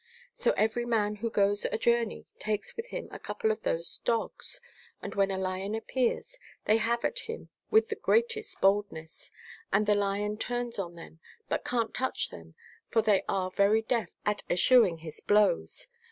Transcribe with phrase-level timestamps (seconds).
[0.21, 3.99] "* So every man who goes a journey takes with him a cou|)le of those
[3.99, 4.59] dogs,
[4.99, 9.29] and when a lion appears they have at him with the greatest boldness,
[9.71, 11.19] and the lion turns on them,
[11.49, 12.55] but can't touch them
[12.89, 15.85] for tliev are very deft at eschewing his blows.